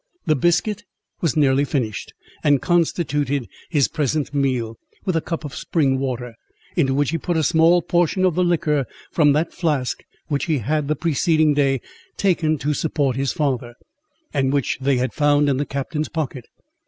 The 0.25 0.35
biscuit 0.35 0.83
was 1.21 1.37
nearly 1.37 1.63
finished, 1.63 2.15
and 2.43 2.59
constituted 2.59 3.47
his 3.69 3.87
present 3.87 4.33
meal, 4.33 4.79
with 5.05 5.15
a 5.15 5.21
cup 5.21 5.45
of 5.45 5.53
spring 5.55 5.99
water, 5.99 6.33
into 6.75 6.95
which 6.95 7.11
he 7.11 7.19
put 7.19 7.37
a 7.37 7.43
small 7.43 7.83
portion 7.83 8.25
of 8.25 8.33
the 8.33 8.43
liquor 8.43 8.87
from 9.11 9.33
that 9.33 9.53
flask 9.53 10.01
which 10.27 10.45
he 10.45 10.57
had, 10.57 10.87
the 10.87 10.95
preceding 10.95 11.53
day, 11.53 11.81
taken 12.17 12.57
to 12.57 12.73
support 12.73 13.15
his 13.15 13.31
father, 13.31 13.75
and 14.33 14.51
which 14.51 14.79
they 14.81 14.97
had 14.97 15.13
found 15.13 15.47
in 15.47 15.57
the 15.57 15.67
captain's 15.67 16.09
pocket. 16.09 16.47